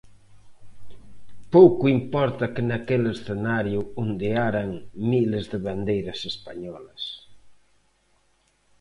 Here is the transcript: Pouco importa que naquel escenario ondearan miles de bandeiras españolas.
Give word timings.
Pouco 1.53 1.83
importa 1.97 2.51
que 2.53 2.63
naquel 2.69 3.03
escenario 3.15 3.81
ondearan 4.03 4.69
miles 5.11 5.45
de 5.51 5.59
bandeiras 5.67 6.19
españolas. 6.31 7.01